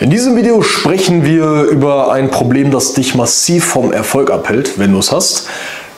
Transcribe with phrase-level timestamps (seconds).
[0.00, 4.92] In diesem Video sprechen wir über ein Problem, das dich massiv vom Erfolg abhält, wenn
[4.92, 5.46] du es hast.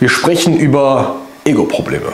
[0.01, 2.13] Wir sprechen über Ego-Probleme.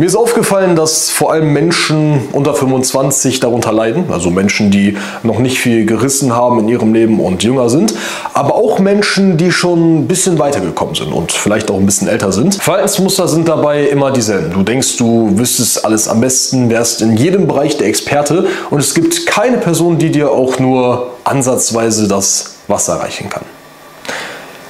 [0.00, 5.40] Mir ist aufgefallen, dass vor allem Menschen unter 25 darunter leiden, also Menschen, die noch
[5.40, 7.92] nicht viel gerissen haben in ihrem Leben und jünger sind,
[8.32, 12.32] aber auch Menschen, die schon ein bisschen weitergekommen sind und vielleicht auch ein bisschen älter
[12.32, 12.54] sind.
[12.54, 14.50] Verhaltensmuster sind dabei immer dieselben.
[14.50, 18.94] Du denkst, du wüsstest alles am besten, wärst in jedem Bereich der Experte und es
[18.94, 23.44] gibt keine Person, die dir auch nur ansatzweise das Wasser reichen kann.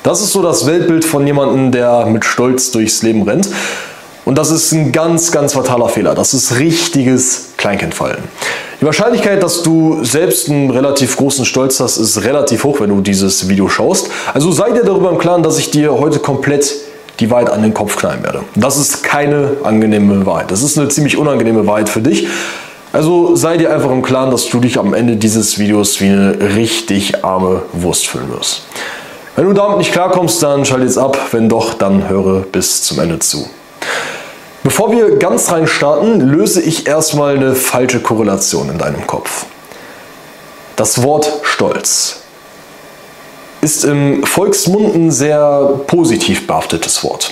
[0.03, 3.49] Das ist so das Weltbild von jemandem, der mit Stolz durchs Leben rennt.
[4.25, 6.15] Und das ist ein ganz, ganz fataler Fehler.
[6.15, 8.19] Das ist richtiges Kleinkindfallen.
[8.81, 13.01] Die Wahrscheinlichkeit, dass du selbst einen relativ großen Stolz hast, ist relativ hoch, wenn du
[13.01, 14.11] dieses Video schaust.
[14.33, 16.75] Also sei dir darüber im Klaren, dass ich dir heute komplett
[17.19, 18.43] die Wahrheit an den Kopf knallen werde.
[18.55, 20.51] Das ist keine angenehme Wahrheit.
[20.51, 22.27] Das ist eine ziemlich unangenehme Wahrheit für dich.
[22.93, 26.55] Also sei dir einfach im Klaren, dass du dich am Ende dieses Videos wie eine
[26.57, 28.63] richtig arme Wurst fühlen wirst.
[29.37, 31.17] Wenn du damit nicht klarkommst, dann schalte jetzt ab.
[31.31, 33.49] Wenn doch, dann höre bis zum Ende zu.
[34.81, 39.45] Bevor wir ganz rein starten, löse ich erstmal eine falsche Korrelation in deinem Kopf.
[40.75, 42.23] Das Wort Stolz
[43.61, 47.31] ist im Volksmund ein sehr positiv behaftetes Wort.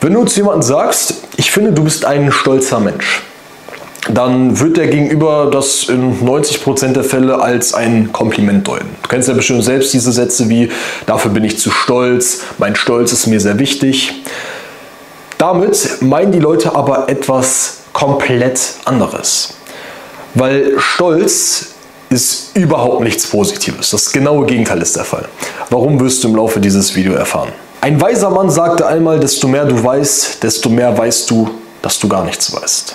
[0.00, 3.22] Wenn du zu jemandem sagst, ich finde, du bist ein stolzer Mensch,
[4.08, 8.86] dann wird der Gegenüber das in 90% der Fälle als ein Kompliment deuten.
[9.02, 10.70] Du kennst ja bestimmt selbst diese Sätze wie,
[11.06, 14.14] dafür bin ich zu stolz, mein Stolz ist mir sehr wichtig.
[15.42, 19.54] Damit meinen die Leute aber etwas komplett anderes.
[20.34, 21.70] Weil Stolz
[22.10, 23.90] ist überhaupt nichts Positives.
[23.90, 25.24] Das genaue Gegenteil ist der Fall.
[25.68, 27.48] Warum wirst du im Laufe dieses Videos erfahren?
[27.80, 31.50] Ein weiser Mann sagte einmal, desto mehr du weißt, desto mehr weißt du,
[31.82, 32.94] dass du gar nichts weißt.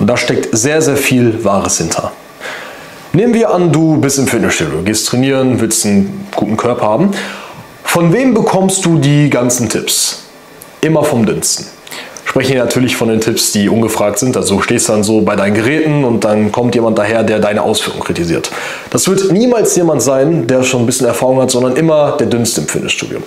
[0.00, 2.10] Und da steckt sehr, sehr viel Wahres hinter.
[3.12, 7.12] Nehmen wir an, du bist im Fitnessstudio, gehst trainieren, willst einen guten Körper haben.
[7.84, 10.23] Von wem bekommst du die ganzen Tipps?
[10.84, 11.66] Immer vom Dünnsten.
[12.24, 14.36] Sprechen hier natürlich von den Tipps, die ungefragt sind.
[14.36, 17.62] Also du stehst dann so bei deinen Geräten und dann kommt jemand daher, der deine
[17.62, 18.50] Ausführung kritisiert.
[18.90, 22.62] Das wird niemals jemand sein, der schon ein bisschen Erfahrung hat, sondern immer der Dünnste
[22.62, 23.18] im Fitnessstudio.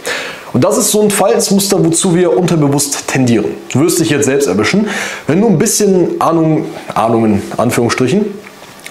[0.52, 3.46] Und das ist so ein Verhaltensmuster, wozu wir unterbewusst tendieren.
[3.72, 4.88] Du wirst dich jetzt selbst erwischen.
[5.28, 8.26] Wenn du ein bisschen Ahnung, Ahnung in Anführungsstrichen,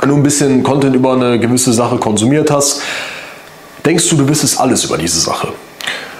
[0.00, 2.81] wenn du ein bisschen Content über eine gewisse Sache konsumiert hast,
[3.84, 5.48] denkst du, du wissest alles über diese Sache.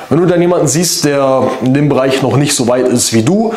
[0.09, 3.23] Wenn du dann jemanden siehst, der in dem Bereich noch nicht so weit ist wie
[3.23, 3.55] du,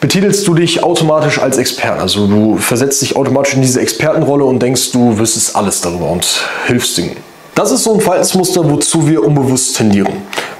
[0.00, 2.00] betitelst du dich automatisch als Experten.
[2.00, 6.26] Also du versetzt dich automatisch in diese Expertenrolle und denkst, du wüsstest alles darüber und
[6.66, 7.16] hilfst Dingen.
[7.54, 10.12] Das ist so ein Verhaltensmuster, wozu wir unbewusst tendieren.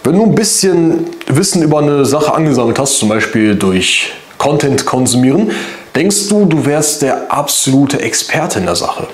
[0.05, 5.51] Wenn du ein bisschen Wissen über eine Sache angesammelt hast, zum Beispiel durch Content konsumieren,
[5.95, 9.09] denkst du, du wärst der absolute Experte in der Sache.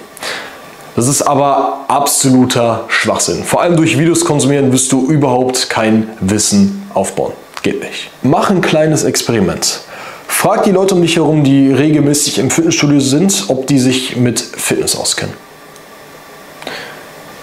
[0.97, 3.45] Das ist aber absoluter Schwachsinn.
[3.45, 7.33] Vor allem durch Videos konsumieren wirst du überhaupt kein Wissen aufbauen.
[7.63, 8.11] Geht nicht.
[8.23, 9.81] Mach ein kleines Experiment.
[10.27, 14.41] Frag die Leute um dich herum, die regelmäßig im Fitnessstudio sind, ob die sich mit
[14.41, 15.35] Fitness auskennen.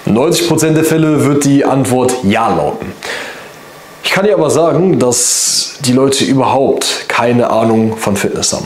[0.07, 2.93] 90% der Fälle wird die Antwort Ja lauten.
[4.03, 8.65] Ich kann dir aber sagen, dass die Leute überhaupt keine Ahnung von Fitness haben.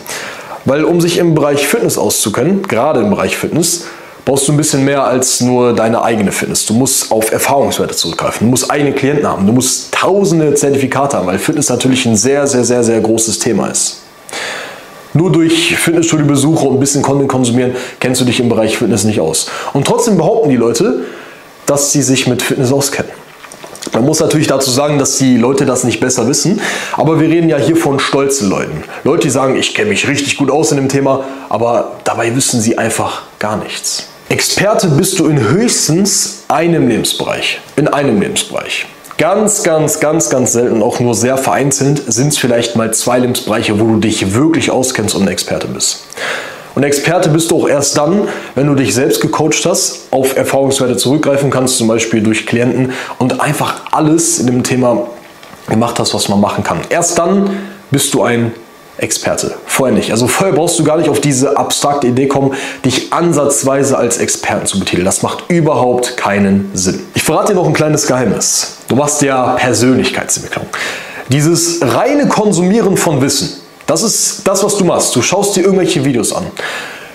[0.65, 3.85] Weil um sich im Bereich Fitness auszukennen, gerade im Bereich Fitness,
[4.25, 6.65] brauchst du ein bisschen mehr als nur deine eigene Fitness.
[6.65, 8.47] Du musst auf Erfahrungswerte zurückgreifen.
[8.47, 9.45] Du musst eigene Klienten haben.
[9.45, 13.67] Du musst tausende Zertifikate haben, weil Fitness natürlich ein sehr, sehr, sehr, sehr großes Thema
[13.67, 13.97] ist.
[15.13, 19.19] Nur durch Fitnessstudio-Besuche und ein bisschen Content konsumieren kennst du dich im Bereich Fitness nicht
[19.19, 19.47] aus.
[19.73, 21.01] Und trotzdem behaupten die Leute,
[21.65, 23.11] dass sie sich mit Fitness auskennen.
[24.11, 26.59] Muss natürlich dazu sagen, dass die Leute das nicht besser wissen,
[26.97, 28.83] aber wir reden ja hier von stolzen Leuten.
[29.05, 32.59] Leute, die sagen, ich kenne mich richtig gut aus in dem Thema, aber dabei wissen
[32.59, 34.07] sie einfach gar nichts.
[34.27, 37.61] Experte bist du in höchstens einem Lebensbereich.
[37.77, 38.85] In einem Lebensbereich.
[39.17, 43.79] Ganz, ganz, ganz, ganz selten, auch nur sehr vereinzelt, sind es vielleicht mal zwei Lebensbereiche,
[43.79, 46.03] wo du dich wirklich auskennst und ein Experte bist.
[46.75, 50.95] Und Experte bist du auch erst dann, wenn du dich selbst gecoacht hast, auf Erfahrungswerte
[50.97, 55.07] zurückgreifen kannst, zum Beispiel durch Klienten und einfach alles in dem Thema
[55.69, 56.79] gemacht hast, was man machen kann.
[56.89, 57.49] Erst dann
[57.91, 58.53] bist du ein
[58.97, 59.55] Experte.
[59.65, 60.11] Vorher nicht.
[60.11, 62.53] Also vorher brauchst du gar nicht auf diese abstrakte Idee kommen,
[62.85, 65.05] dich ansatzweise als Experten zu betiteln.
[65.05, 66.99] Das macht überhaupt keinen Sinn.
[67.15, 68.77] Ich verrate dir noch ein kleines Geheimnis.
[68.87, 70.67] Du machst ja Persönlichkeitsentwicklung.
[71.29, 73.60] Dieses reine Konsumieren von Wissen,
[73.91, 75.15] das ist das, was du machst.
[75.15, 76.45] Du schaust dir irgendwelche Videos an.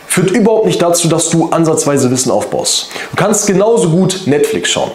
[0.07, 2.89] Führt überhaupt nicht dazu, dass du ansatzweise Wissen aufbaust.
[3.11, 4.91] Du kannst genauso gut Netflix schauen.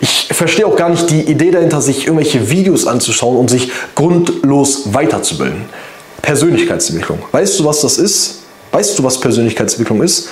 [0.00, 4.92] Ich verstehe auch gar nicht die Idee dahinter, sich irgendwelche Videos anzuschauen und sich grundlos
[4.92, 5.64] weiterzubilden.
[6.22, 7.20] Persönlichkeitsentwicklung.
[7.32, 8.42] Weißt du, was das ist?
[8.70, 10.28] Weißt du, was Persönlichkeitsentwicklung ist?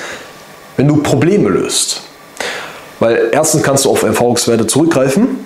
[0.79, 2.03] wenn du Probleme löst.
[3.01, 5.45] Weil erstens kannst du auf Erfahrungswerte zurückgreifen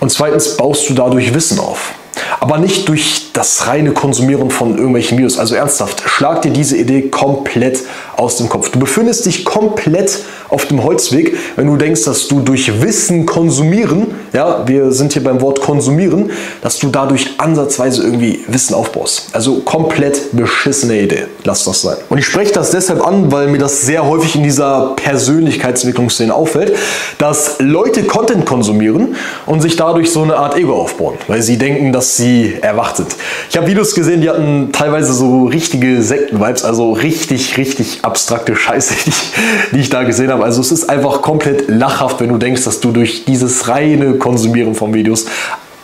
[0.00, 1.92] und zweitens baust du dadurch Wissen auf.
[2.40, 5.38] Aber nicht durch das reine Konsumieren von irgendwelchen Videos.
[5.38, 7.80] Also ernsthaft, schlag dir diese Idee komplett
[8.16, 8.70] aus dem Kopf.
[8.70, 14.06] Du befindest dich komplett auf dem Holzweg, wenn du denkst, dass du durch Wissen konsumieren,
[14.32, 16.30] ja, wir sind hier beim Wort konsumieren,
[16.62, 19.30] dass du dadurch ansatzweise irgendwie Wissen aufbaust.
[19.32, 21.26] Also komplett beschissene Idee.
[21.42, 21.96] Lass das sein.
[22.08, 26.76] Und ich spreche das deshalb an, weil mir das sehr häufig in dieser Persönlichkeitsentwicklungsszene auffällt,
[27.18, 29.16] dass Leute Content konsumieren
[29.46, 33.16] und sich dadurch so eine Art Ego aufbauen, weil sie denken, dass sie erwacht sind.
[33.50, 38.94] Ich habe Videos gesehen, die hatten teilweise so richtige Sekten-Vibes, also richtig, richtig abstrakte Scheiße,
[39.04, 39.32] die ich,
[39.72, 40.44] die ich da gesehen habe.
[40.44, 44.74] Also es ist einfach komplett lachhaft, wenn du denkst, dass du durch dieses reine Konsumieren
[44.74, 45.26] von Videos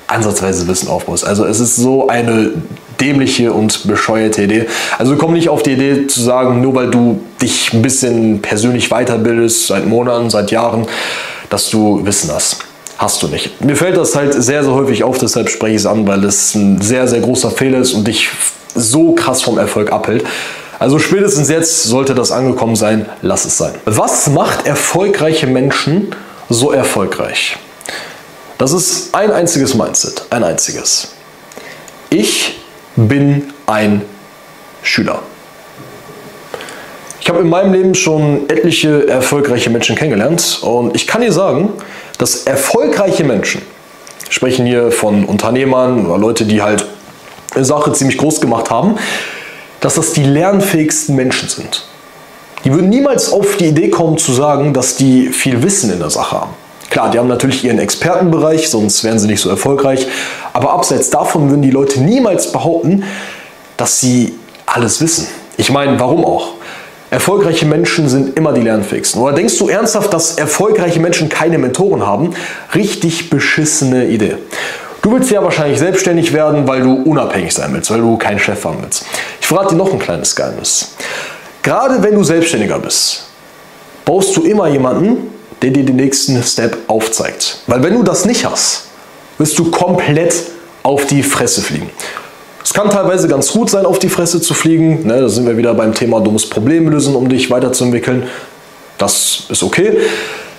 [0.07, 1.25] ansatzweise Wissen aufbaust.
[1.25, 2.51] Also es ist so eine
[3.01, 4.67] dämliche und bescheuerte Idee.
[4.99, 8.91] Also komm nicht auf die Idee zu sagen, nur weil du dich ein bisschen persönlich
[8.91, 10.87] weiterbildest, seit Monaten, seit Jahren,
[11.49, 12.65] dass du Wissen hast.
[13.01, 13.65] Hast du nicht.
[13.65, 16.55] Mir fällt das halt sehr, sehr häufig auf, deshalb spreche ich es an, weil es
[16.55, 18.29] ein sehr, sehr großer Fehler ist und dich
[18.75, 20.23] so krass vom Erfolg abhält.
[20.79, 23.73] Also spätestens jetzt sollte das angekommen sein, lass es sein.
[23.87, 26.15] Was macht erfolgreiche Menschen
[26.51, 27.57] so erfolgreich?
[28.59, 31.13] Das ist ein einziges Mindset, ein einziges.
[32.11, 32.59] Ich
[32.97, 34.03] bin ein
[34.83, 35.23] Schüler.
[37.23, 41.73] Ich habe in meinem Leben schon etliche erfolgreiche Menschen kennengelernt und ich kann dir sagen,
[42.21, 43.63] dass erfolgreiche Menschen,
[44.29, 46.85] sprechen hier von Unternehmern oder Leute, die halt
[47.55, 48.97] eine Sache ziemlich groß gemacht haben,
[49.81, 51.87] dass das die lernfähigsten Menschen sind.
[52.65, 56.11] Die würden niemals auf die Idee kommen zu sagen, dass die viel Wissen in der
[56.11, 56.51] Sache haben.
[56.91, 60.07] Klar, die haben natürlich ihren Expertenbereich, sonst wären sie nicht so erfolgreich.
[60.53, 63.05] Aber abseits davon würden die Leute niemals behaupten,
[63.79, 64.35] dass sie
[64.67, 65.27] alles wissen.
[65.57, 66.49] Ich meine, warum auch?
[67.11, 69.21] Erfolgreiche Menschen sind immer die lernfähigsten.
[69.21, 72.35] Oder denkst du ernsthaft, dass erfolgreiche Menschen keine Mentoren haben?
[72.75, 74.37] Richtig beschissene Idee.
[75.03, 78.65] Du willst ja wahrscheinlich selbstständig werden, weil du unabhängig sein willst, weil du keinen Chef
[78.65, 79.05] haben willst.
[79.41, 80.95] Ich verrate dir noch ein kleines Geheimnis.
[81.63, 83.25] Gerade wenn du Selbstständiger bist,
[84.05, 85.33] baust du immer jemanden,
[85.63, 87.63] der dir den nächsten Step aufzeigt.
[87.67, 88.85] Weil wenn du das nicht hast,
[89.39, 90.35] wirst du komplett
[90.83, 91.91] auf die Fresse fliegen.
[92.63, 95.07] Es kann teilweise ganz gut sein, auf die Fresse zu fliegen.
[95.07, 98.25] Ne, da sind wir wieder beim Thema dummes Problem lösen, um dich weiterzuentwickeln.
[98.99, 99.99] Das ist okay.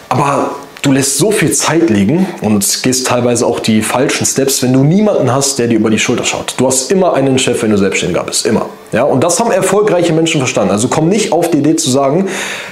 [0.09, 0.51] Aber
[0.81, 4.83] du lässt so viel Zeit liegen und gehst teilweise auch die falschen Steps, wenn du
[4.83, 6.55] niemanden hast, der dir über die Schulter schaut.
[6.57, 8.45] Du hast immer einen Chef, wenn du Selbstständiger bist.
[8.45, 8.65] Immer.
[8.91, 10.71] Ja, und das haben erfolgreiche Menschen verstanden.
[10.71, 12.27] Also komm nicht auf die Idee zu sagen,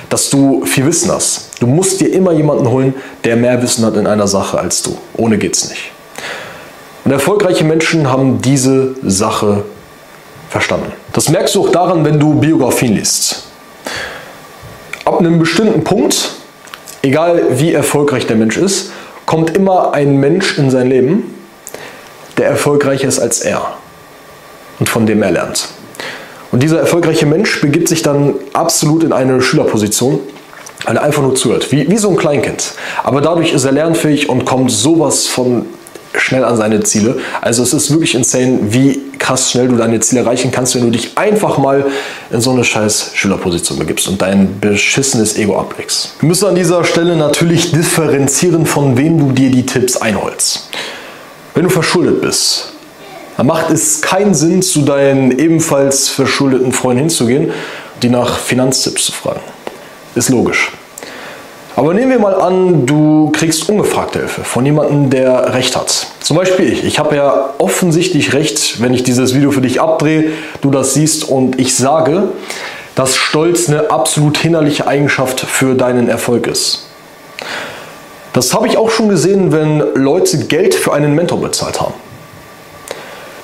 [0.09, 1.49] dass du viel Wissen hast.
[1.59, 2.93] Du musst dir immer jemanden holen,
[3.23, 4.97] der mehr Wissen hat in einer Sache als du.
[5.15, 5.91] Ohne geht's nicht.
[7.09, 9.63] Und erfolgreiche Menschen haben diese Sache
[10.47, 10.91] verstanden.
[11.11, 13.45] Das merkst du auch daran, wenn du Biografien liest.
[15.06, 16.33] Ab einem bestimmten Punkt
[17.01, 18.91] egal wie erfolgreich der Mensch ist,
[19.25, 21.33] kommt immer ein Mensch in sein Leben,
[22.38, 23.73] der erfolgreicher ist als er
[24.77, 25.67] und von dem er lernt.
[26.51, 30.19] Und dieser erfolgreiche Mensch begibt sich dann absolut in eine Schülerposition,
[30.85, 32.73] weil er einfach nur zuhört, wie, wie so ein Kleinkind.
[33.03, 35.65] Aber dadurch ist er lernfähig und kommt sowas von
[36.17, 37.17] schnell an seine Ziele.
[37.41, 40.91] Also es ist wirklich insane, wie krass schnell du deine Ziele erreichen kannst, wenn du
[40.91, 41.85] dich einfach mal
[42.31, 46.13] in so eine scheiß Schülerposition begibst und dein beschissenes Ego ablegst.
[46.19, 50.69] Wir müssen an dieser Stelle natürlich differenzieren, von wem du dir die Tipps einholst.
[51.54, 52.73] Wenn du verschuldet bist,
[53.37, 59.06] dann macht es keinen Sinn, zu deinen ebenfalls verschuldeten Freunden hinzugehen und die nach Finanztipps
[59.06, 59.42] zu fragen.
[60.16, 60.71] Ist logisch.
[61.80, 66.07] Aber nehmen wir mal an, du kriegst ungefragte Hilfe von jemandem, der Recht hat.
[66.19, 66.83] Zum Beispiel ich.
[66.83, 71.24] Ich habe ja offensichtlich Recht, wenn ich dieses Video für dich abdrehe, du das siehst
[71.24, 72.24] und ich sage,
[72.95, 76.90] dass Stolz eine absolut hinderliche Eigenschaft für deinen Erfolg ist.
[78.33, 81.94] Das habe ich auch schon gesehen, wenn Leute Geld für einen Mentor bezahlt haben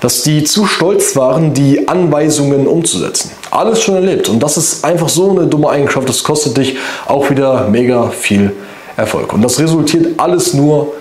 [0.05, 3.31] dass die zu stolz waren, die Anweisungen umzusetzen.
[3.49, 7.31] Alles schon erlebt und das ist einfach so eine dumme Eigenschaft, das kostet dich auch
[7.31, 8.51] wieder mega viel
[8.97, 9.33] Erfolg.
[9.33, 10.93] Und das resultiert alles nur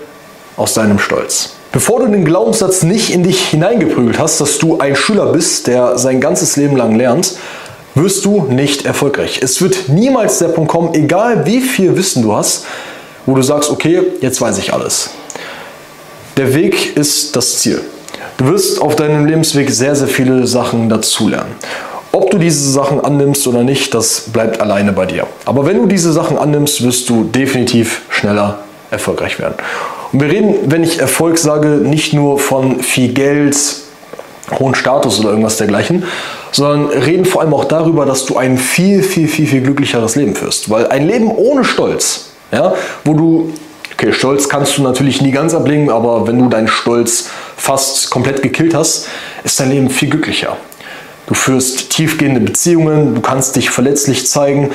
[0.57, 1.51] aus deinem Stolz.
[1.71, 5.99] Bevor du den Glaubenssatz nicht in dich hineingeprügelt hast, dass du ein Schüler bist, der
[5.99, 7.35] sein ganzes Leben lang lernt,
[7.93, 9.39] wirst du nicht erfolgreich.
[9.39, 12.65] Es wird niemals der Punkt kommen, egal wie viel Wissen du hast,
[13.27, 15.11] wo du sagst, okay, jetzt weiß ich alles.
[16.37, 17.81] Der Weg ist das Ziel.
[18.37, 21.55] Du wirst auf deinem Lebensweg sehr, sehr viele Sachen dazulernen.
[22.11, 25.27] Ob du diese Sachen annimmst oder nicht, das bleibt alleine bei dir.
[25.45, 28.59] Aber wenn du diese Sachen annimmst, wirst du definitiv schneller
[28.91, 29.55] erfolgreich werden.
[30.11, 33.57] Und wir reden, wenn ich Erfolg sage, nicht nur von viel Geld,
[34.59, 36.03] hohen Status oder irgendwas dergleichen,
[36.51, 40.35] sondern reden vor allem auch darüber, dass du ein viel, viel, viel, viel glücklicheres Leben
[40.35, 40.69] führst.
[40.69, 42.73] Weil ein Leben ohne Stolz, ja,
[43.03, 43.53] wo du,
[43.97, 48.41] okay, Stolz kannst du natürlich nie ganz ablegen, aber wenn du deinen Stolz fast komplett
[48.41, 49.07] gekillt hast,
[49.43, 50.57] ist dein Leben viel glücklicher.
[51.27, 54.71] Du führst tiefgehende Beziehungen, du kannst dich verletzlich zeigen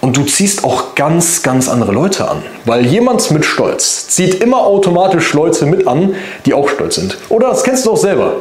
[0.00, 2.42] und du ziehst auch ganz, ganz andere Leute an.
[2.64, 6.14] Weil jemand mit Stolz zieht immer automatisch Leute mit an,
[6.44, 7.16] die auch stolz sind.
[7.28, 8.36] Oder das kennst du auch selber.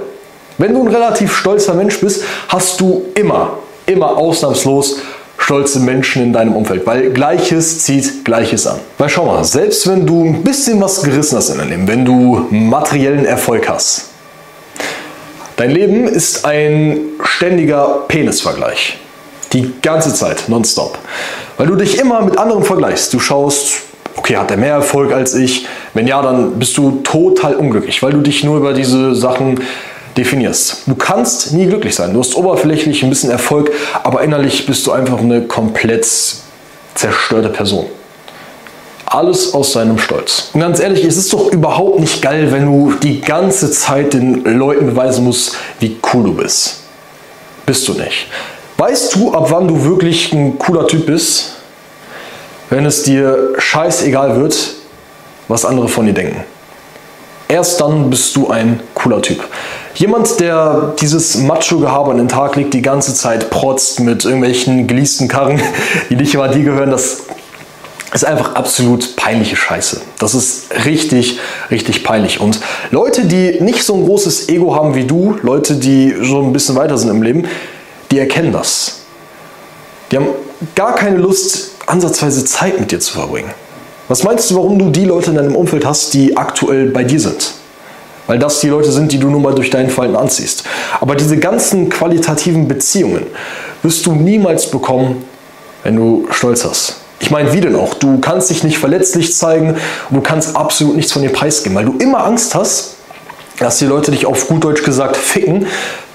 [0.58, 5.00] Wenn du ein relativ stolzer Mensch bist, hast du immer, immer ausnahmslos
[5.38, 8.80] stolze Menschen in deinem Umfeld, weil Gleiches zieht Gleiches an.
[8.98, 12.06] Weil schau mal, selbst wenn du ein bisschen was gerissen hast in deinem Leben, wenn
[12.06, 14.10] du materiellen Erfolg hast,
[15.58, 18.98] dein Leben ist ein ständiger Penisvergleich.
[19.54, 20.98] Die ganze Zeit, nonstop.
[21.58, 23.14] Weil du dich immer mit anderen vergleichst.
[23.14, 23.84] Du schaust,
[24.16, 25.68] okay, hat er mehr Erfolg als ich?
[25.94, 29.62] Wenn ja, dann bist du total unglücklich, weil du dich nur über diese Sachen
[30.18, 30.84] definierst.
[30.86, 32.14] Du kannst nie glücklich sein.
[32.14, 33.72] Du hast oberflächlich ein bisschen Erfolg,
[34.04, 36.08] aber innerlich bist du einfach eine komplett
[36.96, 37.86] zerstörte Person.
[39.06, 40.50] Alles aus seinem Stolz.
[40.54, 44.44] Und ganz ehrlich, es ist doch überhaupt nicht geil, wenn du die ganze Zeit den
[44.44, 46.78] Leuten beweisen musst, wie cool du bist.
[47.66, 48.28] Bist du nicht.
[48.78, 51.54] Weißt du, ab wann du wirklich ein cooler Typ bist?
[52.70, 54.74] Wenn es dir scheißegal wird,
[55.48, 56.44] was andere von dir denken.
[57.48, 59.44] Erst dann bist du ein cooler Typ.
[59.96, 65.28] Jemand, der dieses Macho-Gehabe an den Tag legt, die ganze Zeit protzt mit irgendwelchen geleasten
[65.28, 65.62] Karren,
[66.10, 67.24] die nicht immer dir gehören, das
[68.14, 70.02] ist einfach absolut peinliche Scheiße.
[70.20, 72.40] Das ist richtig, richtig peinlich.
[72.40, 72.60] Und
[72.92, 76.76] Leute, die nicht so ein großes Ego haben wie du, Leute, die so ein bisschen
[76.76, 77.46] weiter sind im Leben,
[78.12, 79.02] die erkennen das.
[80.12, 80.28] Die haben
[80.76, 83.52] gar keine Lust, ansatzweise Zeit mit dir zu verbringen.
[84.08, 87.20] Was meinst du, warum du die Leute in deinem Umfeld hast, die aktuell bei dir
[87.20, 87.54] sind?
[88.28, 90.64] Weil das die Leute sind, die du nun mal durch dein Verhalten anziehst.
[91.00, 93.26] Aber diese ganzen qualitativen Beziehungen
[93.82, 95.26] wirst du niemals bekommen,
[95.84, 96.98] wenn du Stolz hast.
[97.20, 97.94] Ich meine, wie denn auch?
[97.96, 99.76] Du kannst dich nicht verletzlich zeigen
[100.10, 102.95] und du kannst absolut nichts von dir preisgeben, weil du immer Angst hast,
[103.60, 105.68] dass die Leute dich auf gut Deutsch gesagt ficken,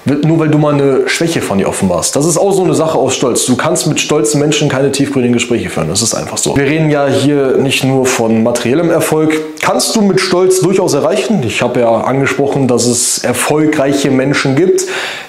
[0.05, 2.15] nur weil du mal eine Schwäche von dir offenbarst.
[2.15, 3.45] Das ist auch so eine Sache aus Stolz.
[3.45, 5.89] Du kannst mit stolzen Menschen keine tiefgründigen Gespräche führen.
[5.89, 6.55] Das ist einfach so.
[6.57, 9.33] Wir reden ja hier nicht nur von materiellem Erfolg.
[9.61, 11.43] Kannst du mit Stolz durchaus erreichen?
[11.45, 14.85] Ich habe ja angesprochen, dass es erfolgreiche Menschen gibt,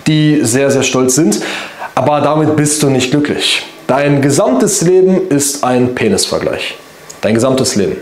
[0.07, 1.40] die sehr, sehr stolz sind.
[1.95, 3.66] Aber damit bist du nicht glücklich.
[3.87, 6.76] Dein gesamtes Leben ist ein Penisvergleich.
[7.21, 7.97] Dein gesamtes Leben.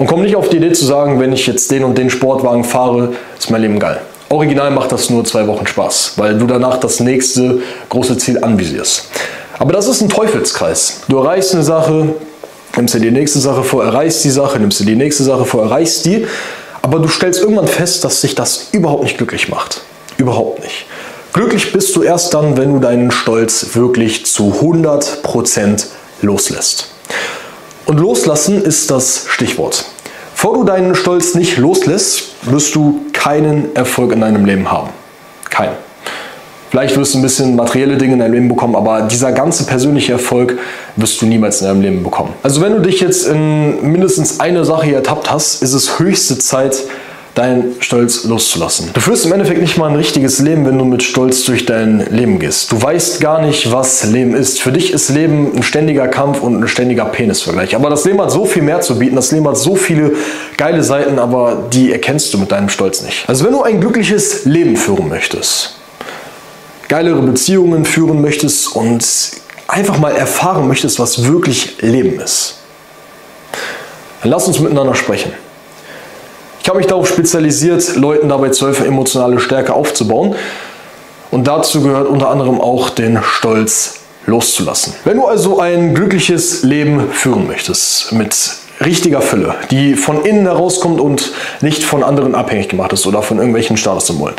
[0.00, 2.64] Und komm nicht auf die Idee zu sagen, wenn ich jetzt den und den Sportwagen
[2.64, 4.00] fahre, ist mein Leben geil.
[4.30, 9.10] Original macht das nur zwei Wochen Spaß, weil du danach das nächste große Ziel anvisierst.
[9.58, 11.02] Aber das ist ein Teufelskreis.
[11.08, 12.14] Du erreichst eine Sache,
[12.76, 15.64] nimmst dir die nächste Sache vor, erreichst die Sache, nimmst dir die nächste Sache vor,
[15.64, 16.26] erreichst die.
[16.80, 19.82] Aber du stellst irgendwann fest, dass sich das überhaupt nicht glücklich macht.
[20.16, 20.86] Überhaupt nicht.
[21.34, 25.84] Glücklich bist du erst dann, wenn du deinen Stolz wirklich zu 100%
[26.22, 26.88] loslässt.
[27.90, 29.84] Und loslassen ist das Stichwort.
[30.36, 34.90] Bevor du deinen Stolz nicht loslässt, wirst du keinen Erfolg in deinem Leben haben.
[35.50, 35.74] Keinen.
[36.70, 40.12] Vielleicht wirst du ein bisschen materielle Dinge in deinem Leben bekommen, aber dieser ganze persönliche
[40.12, 40.56] Erfolg
[40.94, 42.32] wirst du niemals in deinem Leben bekommen.
[42.44, 46.76] Also wenn du dich jetzt in mindestens eine Sache ertappt hast, ist es höchste Zeit,
[47.40, 48.90] deinen Stolz loszulassen.
[48.92, 52.06] Du führst im Endeffekt nicht mal ein richtiges Leben, wenn du mit Stolz durch dein
[52.14, 52.70] Leben gehst.
[52.70, 54.60] Du weißt gar nicht, was Leben ist.
[54.60, 57.74] Für dich ist Leben ein ständiger Kampf und ein ständiger Penisvergleich.
[57.74, 59.16] Aber das Leben hat so viel mehr zu bieten.
[59.16, 60.12] Das Leben hat so viele
[60.58, 63.26] geile Seiten, aber die erkennst du mit deinem Stolz nicht.
[63.26, 65.76] Also wenn du ein glückliches Leben führen möchtest,
[66.88, 69.02] geilere Beziehungen führen möchtest und
[69.66, 72.56] einfach mal erfahren möchtest, was wirklich Leben ist,
[74.20, 75.32] dann lass uns miteinander sprechen.
[76.62, 80.34] Ich habe mich darauf spezialisiert, Leuten dabei zu helfen, emotionale Stärke aufzubauen.
[81.30, 84.94] Und dazu gehört unter anderem auch den Stolz loszulassen.
[85.04, 88.36] Wenn du also ein glückliches Leben führen möchtest, mit
[88.84, 93.38] richtiger Fülle, die von innen herauskommt und nicht von anderen abhängig gemacht ist oder von
[93.38, 94.36] irgendwelchen Statussymbolen,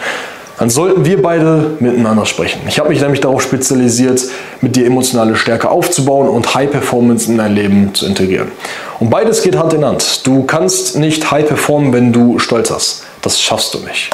[0.62, 2.62] dann sollten wir beide miteinander sprechen.
[2.68, 4.22] Ich habe mich nämlich darauf spezialisiert,
[4.62, 8.52] mit dir emotionale Stärke aufzubauen und High Performance in dein Leben zu integrieren.
[9.00, 10.28] Und beides geht Hand in Hand.
[10.28, 13.06] Du kannst nicht High performen, wenn du Stolz hast.
[13.24, 14.12] Das schaffst du nicht.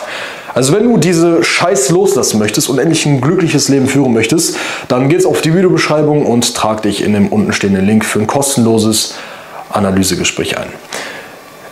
[0.54, 4.56] Also wenn du diese Scheiß loslassen möchtest und endlich ein glückliches Leben führen möchtest,
[4.88, 8.27] dann geht's auf die Videobeschreibung und trag dich in dem unten stehenden Link für ein
[8.27, 9.16] kostenloses
[9.70, 10.70] Analysegespräch ein.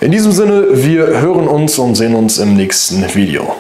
[0.02, 3.56] In diesem Sinne, wir hören uns und sehen uns im nächsten Video.